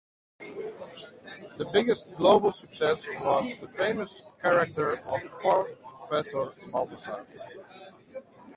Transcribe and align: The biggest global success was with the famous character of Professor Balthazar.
The 1.59 1.69
biggest 1.71 2.15
global 2.15 2.49
success 2.51 3.07
was 3.19 3.53
with 3.61 3.71
the 3.71 3.77
famous 3.77 4.23
character 4.41 4.93
of 4.93 5.21
Professor 5.43 6.53
Balthazar. 6.71 7.23